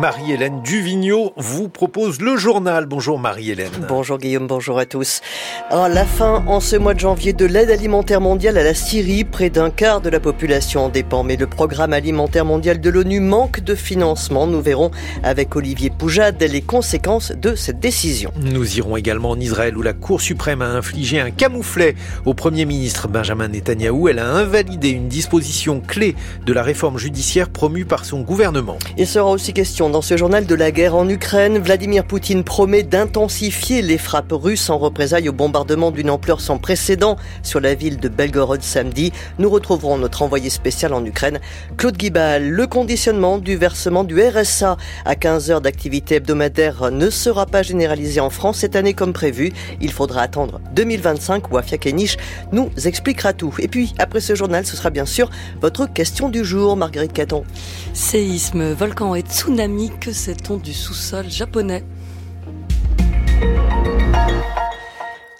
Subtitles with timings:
[0.00, 2.86] Marie-Hélène Duvigneau vous propose le journal.
[2.86, 3.70] Bonjour Marie-Hélène.
[3.86, 5.20] Bonjour Guillaume, bonjour à tous.
[5.68, 9.24] À la fin, en ce mois de janvier, de l'aide alimentaire mondiale à la Syrie,
[9.24, 11.22] près d'un quart de la population en dépend.
[11.22, 14.46] Mais le programme alimentaire mondial de l'ONU manque de financement.
[14.46, 14.90] Nous verrons
[15.22, 18.32] avec Olivier Poujade les conséquences de cette décision.
[18.40, 21.94] Nous irons également en Israël où la Cour suprême a infligé un camouflet
[22.24, 24.08] au Premier ministre Benjamin Netanyahou.
[24.08, 28.78] Elle a invalidé une disposition clé de la réforme judiciaire promue par son gouvernement.
[28.96, 31.58] Il sera aussi question dans ce journal de la guerre en Ukraine.
[31.58, 37.16] Vladimir Poutine promet d'intensifier les frappes russes en représailles au bombardement d'une ampleur sans précédent
[37.42, 39.12] sur la ville de Belgorod samedi.
[39.38, 41.40] Nous retrouverons notre envoyé spécial en Ukraine,
[41.76, 42.48] Claude Guibal.
[42.48, 48.20] Le conditionnement du versement du RSA à 15 heures d'activité hebdomadaire ne sera pas généralisé
[48.20, 49.52] en France cette année comme prévu.
[49.80, 52.18] Il faudra attendre 2025 où Afia Kenich
[52.52, 53.54] nous expliquera tout.
[53.58, 55.30] Et puis, après ce journal, ce sera bien sûr
[55.60, 57.44] votre question du jour, Marguerite Caton.
[57.94, 61.84] Séisme, volcan et tsunami, que sait-on du sous-sol japonais?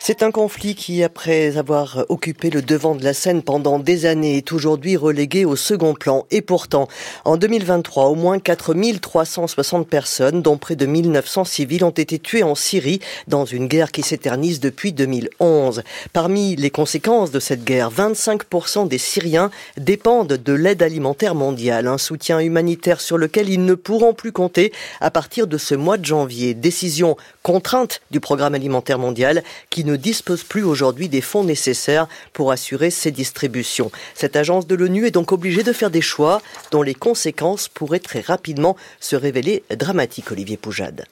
[0.02, 4.38] C'est un conflit qui, après avoir occupé le devant de la scène pendant des années,
[4.38, 6.24] est aujourd'hui relégué au second plan.
[6.30, 6.88] Et pourtant,
[7.26, 12.54] en 2023, au moins 4360 personnes, dont près de 1900 civils, ont été tuées en
[12.54, 15.82] Syrie dans une guerre qui s'éternise depuis 2011.
[16.14, 21.98] Parmi les conséquences de cette guerre, 25% des Syriens dépendent de l'aide alimentaire mondiale, un
[21.98, 26.06] soutien humanitaire sur lequel ils ne pourront plus compter à partir de ce mois de
[26.06, 26.54] janvier.
[26.54, 32.90] Décision contrainte du programme alimentaire mondial qui dispose plus aujourd'hui des fonds nécessaires pour assurer
[32.90, 33.90] ces distributions.
[34.14, 37.98] Cette agence de l'ONU est donc obligée de faire des choix dont les conséquences pourraient
[37.98, 41.04] très rapidement se révéler dramatiques, Olivier Poujade.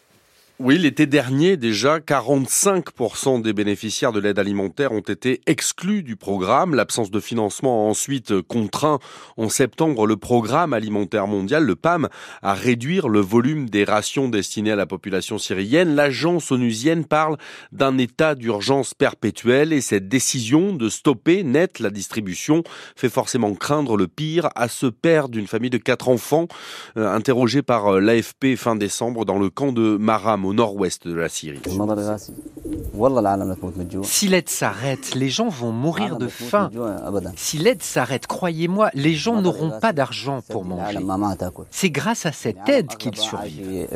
[0.61, 6.75] Oui, l'été dernier, déjà, 45% des bénéficiaires de l'aide alimentaire ont été exclus du programme.
[6.75, 8.99] L'absence de financement a ensuite contraint
[9.37, 12.09] en septembre le programme alimentaire mondial, le PAM,
[12.43, 15.95] à réduire le volume des rations destinées à la population syrienne.
[15.95, 17.37] L'agence onusienne parle
[17.71, 22.65] d'un état d'urgence perpétuel et cette décision de stopper net la distribution
[22.97, 26.49] fait forcément craindre le pire à ce père d'une famille de quatre enfants,
[26.97, 31.29] euh, interrogé par euh, l'AFP fin décembre dans le camp de Maram nord-ouest de la
[31.29, 31.61] Syrie.
[34.03, 36.71] Si l'aide s'arrête, les gens vont mourir de faim.
[37.37, 40.99] Si l'aide s'arrête, croyez-moi, les gens n'auront pas d'argent pour manger.
[41.71, 43.89] C'est grâce à cette aide qu'ils survivent.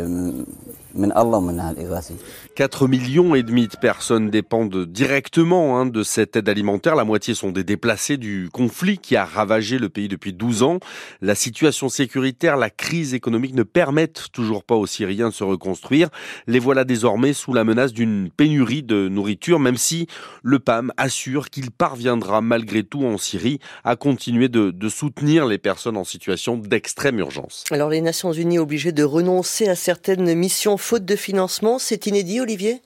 [2.54, 6.94] 4 millions et demi de personnes dépendent directement hein, de cette aide alimentaire.
[6.96, 10.78] La moitié sont des déplacés du conflit qui a ravagé le pays depuis 12 ans.
[11.20, 16.08] La situation sécuritaire, la crise économique ne permettent toujours pas aux Syriens de se reconstruire.
[16.46, 20.06] Les voilà désormais sous la menace d'une pénurie de nourriture, même si
[20.42, 25.58] le PAM assure qu'il parviendra malgré tout en Syrie à continuer de, de soutenir les
[25.58, 27.64] personnes en situation d'extrême urgence.
[27.70, 32.40] Alors les Nations Unies obligées de renoncer à certaines missions faute de financement, c'est inédit
[32.40, 32.82] Olivier?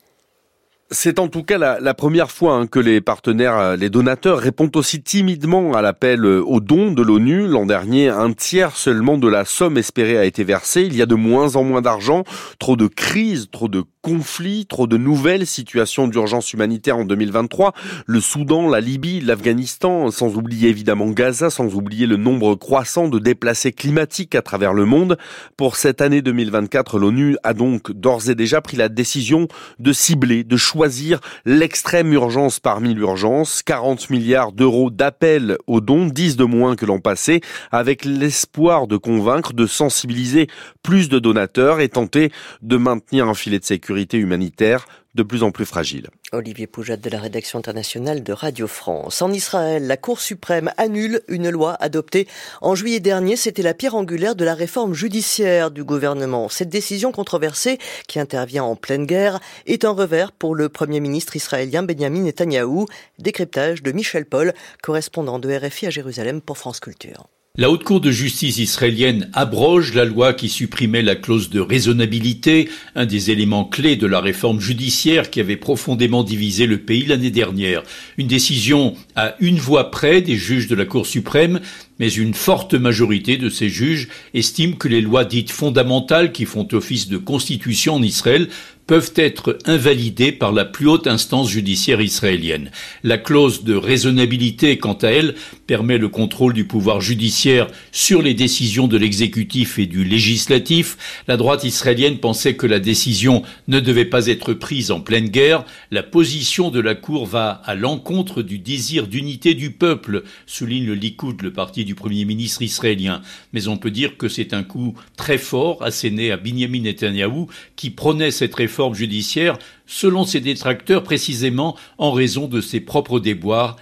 [0.92, 4.76] C'est en tout cas la, première fois hein, que les partenaires, euh, les donateurs répondent
[4.76, 7.48] aussi timidement à l'appel euh, aux dons de l'ONU.
[7.48, 10.82] L'an dernier, un tiers seulement de la somme espérée a été versée.
[10.82, 12.22] Il y a de moins en moins d'argent,
[12.60, 17.72] trop de crises, trop de conflits, trop de nouvelles situations d'urgence humanitaire en 2023.
[18.06, 23.18] Le Soudan, la Libye, l'Afghanistan, sans oublier évidemment Gaza, sans oublier le nombre croissant de
[23.18, 25.18] déplacés climatiques à travers le monde.
[25.56, 29.48] Pour cette année 2024, l'ONU a donc d'ores et déjà pris la décision
[29.80, 33.64] de cibler, de choisir l'extrême urgence parmi l'urgence.
[33.64, 37.40] 40 milliards d'euros d'appel aux dons, 10 de moins que l'an passé,
[37.72, 40.46] avec l'espoir de convaincre, de sensibiliser
[40.84, 42.30] plus de donateurs et tenter
[42.62, 46.08] de maintenir un filet de sécurité humanitaire de plus en plus fragile.
[46.32, 49.22] Olivier Poujade de la rédaction internationale de Radio France.
[49.22, 52.28] En Israël, la Cour suprême annule une loi adoptée
[52.60, 53.36] en juillet dernier.
[53.36, 56.50] C'était la pierre angulaire de la réforme judiciaire du gouvernement.
[56.50, 61.34] Cette décision controversée, qui intervient en pleine guerre, est un revers pour le Premier ministre
[61.34, 62.86] israélien Benjamin Netanyahou.
[63.18, 64.52] Décryptage de Michel Paul,
[64.82, 67.26] correspondant de RFI à Jérusalem pour France Culture.
[67.58, 72.68] La Haute Cour de justice israélienne abroge la loi qui supprimait la clause de raisonnabilité,
[72.94, 77.30] un des éléments clés de la réforme judiciaire qui avait profondément divisé le pays l'année
[77.30, 77.82] dernière.
[78.18, 81.60] Une décision à une voix près des juges de la Cour suprême,
[81.98, 86.68] mais une forte majorité de ces juges estiment que les lois dites fondamentales qui font
[86.72, 88.48] office de constitution en Israël
[88.86, 92.70] peuvent être invalidées par la plus haute instance judiciaire israélienne.
[93.02, 95.34] La clause de raisonnabilité, quant à elle,
[95.66, 101.24] permet le contrôle du pouvoir judiciaire sur les décisions de l'exécutif et du législatif.
[101.26, 105.64] La droite israélienne pensait que la décision ne devait pas être prise en pleine guerre.
[105.90, 110.94] La position de la Cour va à l'encontre du désir d'unité du peuple, souligne le
[110.94, 113.22] Likoud, le parti du Premier ministre israélien.
[113.52, 117.90] Mais on peut dire que c'est un coup très fort asséné à Binyamin Netanyahu qui
[117.90, 123.76] prônait cette réforme judiciaire selon ses détracteurs précisément en raison de ses propres déboires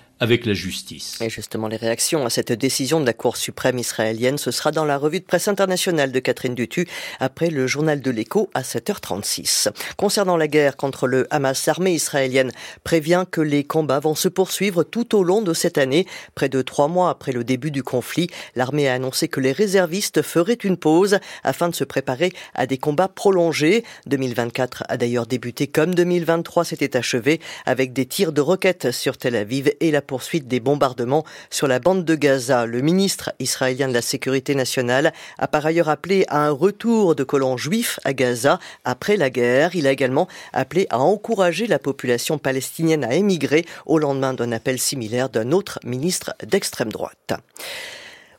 [1.20, 4.84] Et justement, les réactions à cette décision de la Cour suprême israélienne, ce sera dans
[4.84, 6.86] la revue de presse internationale de Catherine Dutu,
[7.20, 9.70] après le journal de l'écho à 7h36.
[9.96, 12.52] Concernant la guerre contre le Hamas, l'armée israélienne
[12.84, 16.06] prévient que les combats vont se poursuivre tout au long de cette année.
[16.34, 20.22] Près de trois mois après le début du conflit, l'armée a annoncé que les réservistes
[20.22, 23.84] feraient une pause afin de se préparer à des combats prolongés.
[24.06, 29.36] 2024 a d'ailleurs débuté comme 2023 s'était achevé avec des tirs de roquettes sur Tel
[29.36, 32.66] Aviv et la poursuite des bombardements sur la bande de Gaza.
[32.66, 37.24] Le ministre israélien de la Sécurité nationale a par ailleurs appelé à un retour de
[37.24, 39.74] colons juifs à Gaza après la guerre.
[39.74, 44.78] Il a également appelé à encourager la population palestinienne à émigrer au lendemain d'un appel
[44.78, 47.32] similaire d'un autre ministre d'extrême droite.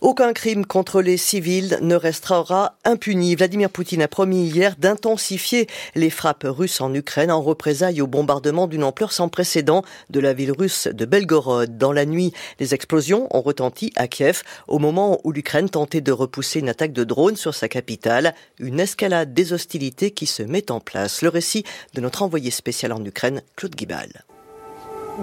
[0.06, 3.34] Aucun crime contre les civils ne restera impuni.
[3.34, 5.66] Vladimir Poutine a promis hier d'intensifier
[5.96, 9.82] les frappes russes en Ukraine en représailles au bombardement d'une ampleur sans précédent
[10.12, 11.80] de la ville russe de Belgorod.
[11.80, 16.12] Dans la nuit, les explosions ont retenti à Kiev au moment où l'Ukraine tentait de
[16.12, 18.36] repousser une attaque de drone sur sa capitale.
[18.60, 21.24] Une escalade des hostilités qui se met en place.
[21.24, 21.64] Le récit
[21.96, 24.24] de notre envoyé spécial en Ukraine, Claude Guibal.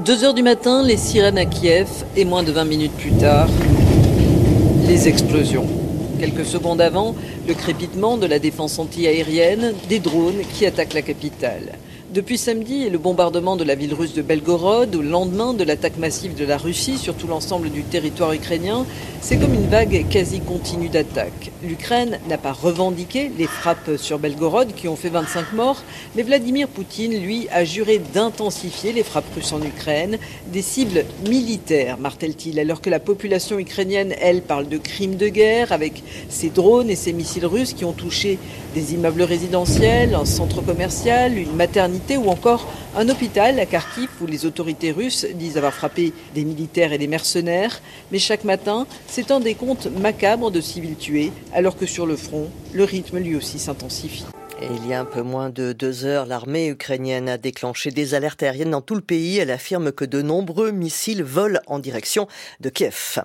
[0.05, 3.47] Deux heures du matin, les sirènes à Kiev et moins de 20 minutes plus tard,
[4.93, 5.67] les explosions.
[6.21, 7.15] Quelques secondes avant,
[7.49, 11.79] le crépitement de la défense antiaérienne des drones qui attaquent la capitale.
[12.13, 15.97] Depuis samedi et le bombardement de la ville russe de Belgorod, au lendemain de l'attaque
[15.97, 18.85] massive de la Russie sur tout l'ensemble du territoire ukrainien,
[19.23, 21.53] c'est comme une vague quasi continue d'attaques.
[21.63, 25.83] L'Ukraine n'a pas revendiqué les frappes sur Belgorod qui ont fait 25 morts,
[26.15, 30.19] mais Vladimir Poutine, lui, a juré d'intensifier les frappes russes en Ukraine,
[30.53, 35.73] des cibles militaires, martèle-t-il, alors que la population ukrainienne, elle, parle de crimes de guerre
[35.73, 38.39] avec ces drones et ces missiles russes qui ont touché
[38.75, 44.27] des immeubles résidentiels, un centre commercial, une maternité ou encore un hôpital à Kharkiv où
[44.27, 47.81] les autorités russes disent avoir frappé des militaires et des mercenaires.
[48.11, 52.49] Mais chaque matin, c'est un décompte macabre de civils tués, alors que sur le front,
[52.73, 54.25] le rythme lui aussi s'intensifie
[54.71, 58.43] il y a un peu moins de deux heures, l'armée ukrainienne a déclenché des alertes
[58.43, 59.39] aériennes dans tout le pays.
[59.39, 62.29] Elle affirme que de nombreux missiles volent en direction
[62.61, 63.21] de Kiev.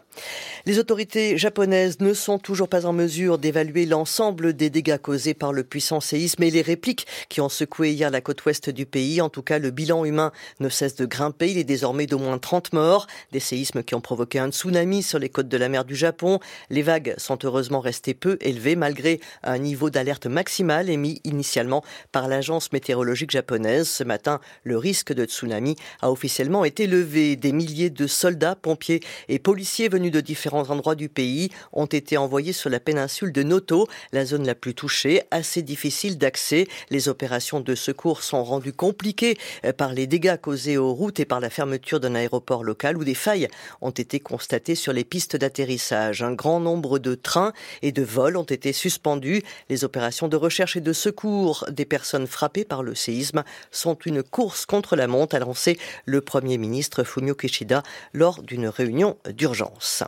[0.66, 5.54] Les autorités japonaises ne sont toujours pas en mesure d'évaluer l'ensemble des dégâts causés par
[5.54, 9.22] le puissant séisme et les répliques qui ont secoué hier la côte ouest du pays.
[9.22, 11.52] En tout cas, le bilan humain ne cesse de grimper.
[11.52, 13.08] Il est désormais d'au moins 30 morts.
[13.32, 16.40] Des séismes qui ont provoqué un tsunami sur les côtes de la mer du Japon.
[16.70, 22.28] Les vagues sont heureusement restées peu élevées malgré un niveau d'alerte maximal émis initialement par
[22.28, 23.88] l'agence météorologique japonaise.
[23.88, 27.36] Ce matin, le risque de tsunami a officiellement été levé.
[27.36, 32.18] Des milliers de soldats, pompiers et policiers venus de différents endroits du pays ont été
[32.18, 36.68] envoyés sur la péninsule de Noto, la zone la plus touchée, assez difficile d'accès.
[36.90, 41.26] Les opérations de secours sont rendues compliquées euh, par les dégâts causés aux routes et
[41.26, 43.48] par la fermeture d'un aéroport local où des failles
[43.82, 46.24] ont été constatées sur les pistes d'atterrissage.
[46.24, 49.44] Un grand nombre de trains et de vols ont été suspendus.
[49.70, 53.98] Les opérations de recherche et de secours secours des personnes frappées par le séisme sont
[54.06, 57.82] une course contre la montre, a lancé le Premier ministre Fumio Kishida
[58.14, 60.04] lors d'une réunion d'urgence.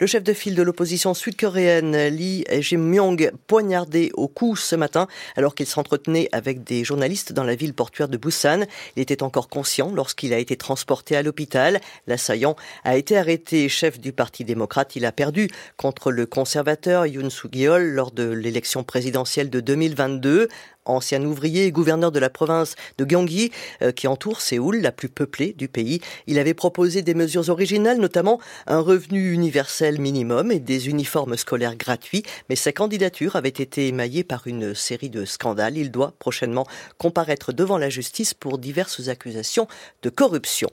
[0.00, 5.56] Le chef de file de l'opposition sud-coréenne, Lee Jae-myung, poignardé au cou ce matin alors
[5.56, 8.60] qu'il s'entretenait avec des journalistes dans la ville portuaire de Busan.
[8.94, 11.80] Il était encore conscient lorsqu'il a été transporté à l'hôpital.
[12.06, 13.68] L'assaillant a été arrêté.
[13.68, 18.84] Chef du Parti démocrate, il a perdu contre le conservateur Yoon Suk-yeol lors de l'élection
[18.84, 20.48] présidentielle de 2022
[20.88, 23.52] ancien ouvrier et gouverneur de la province de Gyeonggi,
[23.82, 26.00] euh, qui entoure Séoul, la plus peuplée du pays.
[26.26, 31.76] Il avait proposé des mesures originales, notamment un revenu universel minimum et des uniformes scolaires
[31.76, 35.78] gratuits, mais sa candidature avait été émaillée par une série de scandales.
[35.78, 36.66] Il doit prochainement
[36.98, 39.68] comparaître devant la justice pour diverses accusations
[40.02, 40.68] de corruption.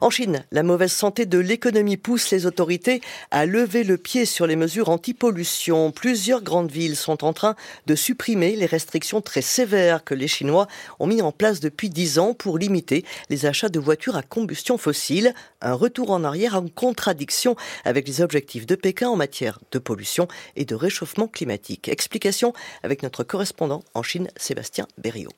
[0.00, 4.46] En Chine, la mauvaise santé de l'économie pousse les autorités à lever le pied sur
[4.46, 5.90] les mesures anti-pollution.
[5.90, 7.56] Plusieurs grandes villes sont en train
[7.86, 12.18] de supprimer les restrictions très sévères que les Chinois ont mis en place depuis dix
[12.18, 15.34] ans pour limiter les achats de voitures à combustion fossile.
[15.60, 20.28] Un retour en arrière en contradiction avec les objectifs de Pékin en matière de pollution
[20.56, 21.88] et de réchauffement climatique.
[21.88, 25.32] Explication avec notre correspondant en Chine, Sébastien Berriot.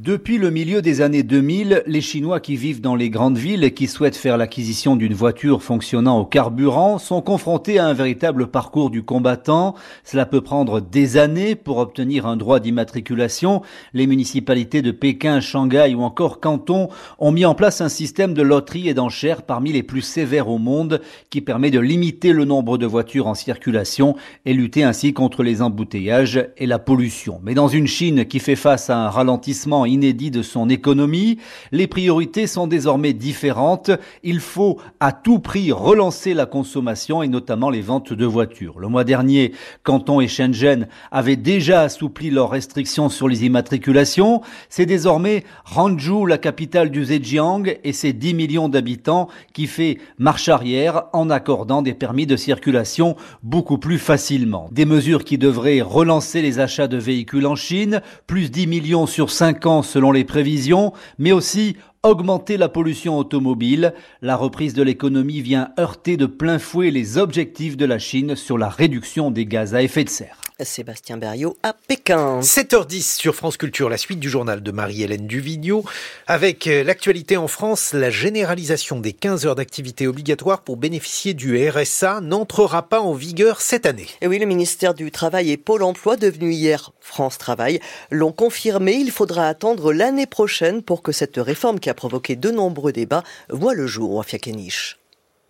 [0.00, 3.74] Depuis le milieu des années 2000, les Chinois qui vivent dans les grandes villes et
[3.74, 8.90] qui souhaitent faire l'acquisition d'une voiture fonctionnant au carburant sont confrontés à un véritable parcours
[8.90, 9.74] du combattant.
[10.04, 13.62] Cela peut prendre des années pour obtenir un droit d'immatriculation.
[13.92, 18.42] Les municipalités de Pékin, Shanghai ou encore Canton ont mis en place un système de
[18.42, 22.78] loterie et d'enchères parmi les plus sévères au monde qui permet de limiter le nombre
[22.78, 24.14] de voitures en circulation
[24.44, 27.40] et lutter ainsi contre les embouteillages et la pollution.
[27.42, 31.38] Mais dans une Chine qui fait face à un ralentissement inédit de son économie.
[31.72, 33.90] Les priorités sont désormais différentes.
[34.22, 38.78] Il faut à tout prix relancer la consommation et notamment les ventes de voitures.
[38.78, 39.52] Le mois dernier,
[39.82, 44.42] Canton et Shenzhen avaient déjà assoupli leurs restrictions sur les immatriculations.
[44.68, 50.48] C'est désormais Hangzhou, la capitale du Zhejiang et ses 10 millions d'habitants qui fait marche
[50.48, 54.68] arrière en accordant des permis de circulation beaucoup plus facilement.
[54.72, 59.30] Des mesures qui devraient relancer les achats de véhicules en Chine, plus 10 millions sur
[59.30, 63.94] 5 ans selon les prévisions, mais aussi augmenter la pollution automobile.
[64.22, 68.58] La reprise de l'économie vient heurter de plein fouet les objectifs de la Chine sur
[68.58, 70.47] la réduction des gaz à effet de serre.
[70.64, 72.40] Sébastien Berriot à Pékin.
[72.40, 75.84] 7h10 sur France Culture, la suite du journal de Marie-Hélène Duvigneau.
[76.26, 81.68] Avec euh, l'actualité en France, la généralisation des 15 heures d'activité obligatoire pour bénéficier du
[81.68, 84.08] RSA n'entrera pas en vigueur cette année.
[84.20, 88.94] Et oui, le ministère du Travail et Pôle emploi, devenu hier France Travail, l'ont confirmé.
[88.94, 93.24] Il faudra attendre l'année prochaine pour que cette réforme qui a provoqué de nombreux débats
[93.48, 94.14] voit le jour.
[94.14, 94.98] Wafia Kenish.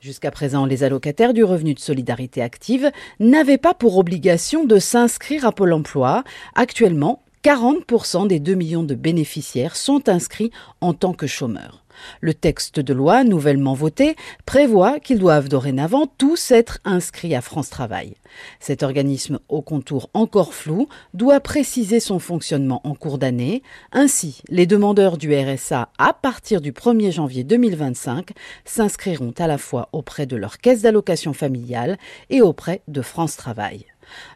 [0.00, 5.44] Jusqu'à présent, les allocataires du revenu de solidarité active n'avaient pas pour obligation de s'inscrire
[5.44, 6.22] à Pôle emploi.
[6.54, 11.84] Actuellement, 40% des 2 millions de bénéficiaires sont inscrits en tant que chômeurs.
[12.20, 14.16] Le texte de loi nouvellement voté
[14.46, 18.14] prévoit qu'ils doivent dorénavant tous être inscrits à France Travail.
[18.60, 23.62] Cet organisme au contour encore flou doit préciser son fonctionnement en cours d'année.
[23.92, 28.30] Ainsi, les demandeurs du RSA à partir du 1er janvier 2025
[28.64, 31.98] s'inscriront à la fois auprès de leur caisse d'allocation familiale
[32.30, 33.86] et auprès de France Travail.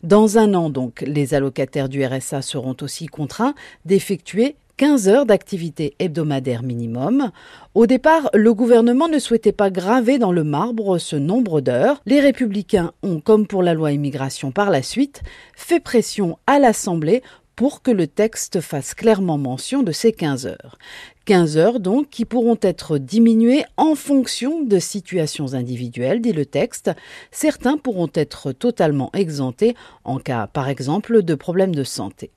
[0.02, 5.95] Dans un an, donc, les allocataires du RSA seront aussi contraints d'effectuer 15 heures d'activité
[5.99, 7.31] hebdomadaire minimum.
[7.75, 12.00] Au départ, le gouvernement ne souhaitait pas graver dans le marbre ce nombre d'heures.
[12.07, 15.23] Les républicains ont, comme pour la loi immigration par la suite,
[15.55, 17.23] fait pression à l'Assemblée
[17.55, 20.79] pour que le texte fasse clairement mention de ces 15 heures.
[21.25, 26.91] 15 heures donc qui pourront être diminuées en fonction de situations individuelles, dit le texte.
[27.31, 29.75] Certains pourront être totalement exemptés
[30.05, 32.31] en cas, par exemple, de problèmes de santé.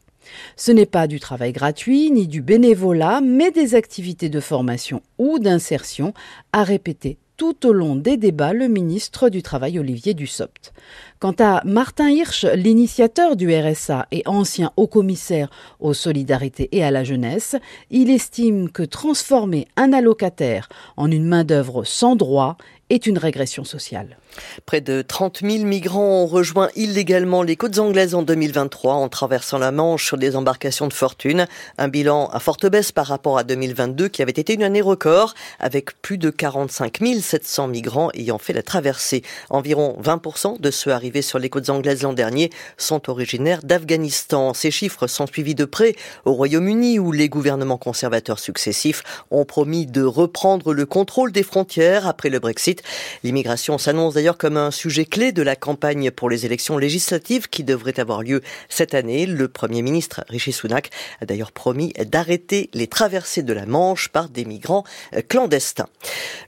[0.55, 5.39] Ce n'est pas du travail gratuit ni du bénévolat, mais des activités de formation ou
[5.39, 6.13] d'insertion
[6.51, 10.73] à répéter tout au long des débats le ministre du Travail Olivier Dussopt.
[11.19, 15.49] Quant à Martin Hirsch, l'initiateur du RSA et ancien haut-commissaire
[15.79, 17.55] aux solidarités et à la jeunesse,
[17.89, 22.57] il estime que transformer un allocataire en une main-d'œuvre sans droit
[22.89, 24.17] est une régression sociale.
[24.65, 29.57] Près de 30 000 migrants ont rejoint illégalement les côtes anglaises en 2023 en traversant
[29.57, 31.47] la Manche sur des embarcations de fortune.
[31.77, 35.33] Un bilan à forte baisse par rapport à 2022 qui avait été une année record
[35.59, 39.23] avec plus de 45 700 migrants ayant fait la traversée.
[39.49, 44.53] Environ 20% de ceux arrivés sur les côtes anglaises l'an dernier sont originaires d'Afghanistan.
[44.53, 49.87] Ces chiffres sont suivis de près au Royaume-Uni où les gouvernements conservateurs successifs ont promis
[49.87, 52.74] de reprendre le contrôle des frontières après le Brexit.
[53.23, 57.63] L'immigration s'annonce d'ailleurs comme un sujet clé de la campagne pour les élections législatives qui
[57.63, 59.25] devraient avoir lieu cette année.
[59.25, 60.89] Le Premier ministre Rishi Sunak
[61.21, 64.83] a d'ailleurs promis d'arrêter les traversées de la Manche par des migrants
[65.27, 65.87] clandestins.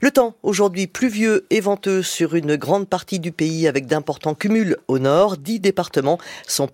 [0.00, 4.76] Le temps aujourd'hui pluvieux et venteux sur une grande partie du pays avec d'importants cumuls
[4.88, 5.36] au nord.
[5.36, 6.68] Dix départements sont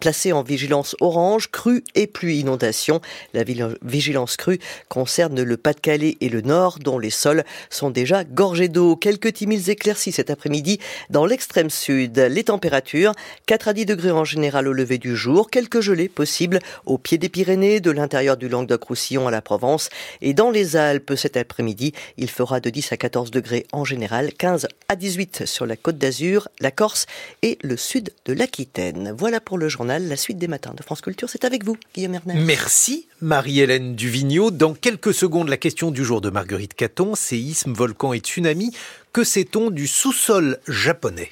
[0.00, 3.00] placés en vigilance orange, crue et pluie inondation.
[3.34, 8.68] La vigilance crue concerne le Pas-de-Calais et le nord dont les sols sont déjà gorgés
[8.68, 8.96] d'eau.
[9.00, 10.78] Quelques timides éclaircies cet après-midi
[11.08, 12.18] dans l'extrême sud.
[12.18, 13.14] Les températures
[13.46, 17.16] 4 à 10 degrés en général au lever du jour, quelques gelées possibles au pied
[17.16, 19.88] des Pyrénées, de l'intérieur du Languedoc-Roussillon à la Provence
[20.20, 24.32] et dans les Alpes cet après-midi, il fera de 10 à 14 degrés en général,
[24.34, 27.06] 15 à 18 sur la Côte d'Azur, la Corse
[27.42, 29.14] et le sud de l'Aquitaine.
[29.16, 32.14] Voilà pour le journal, la suite des matins de France Culture, c'est avec vous Guillaume
[32.14, 32.34] Erner.
[32.34, 34.50] Merci Marie-Hélène Duvigneau.
[34.50, 38.72] Dans quelques secondes, la question du jour de Marguerite Caton, séisme, volcan et tsunami.
[39.12, 41.30] Que sait-on du sous-sol japonais?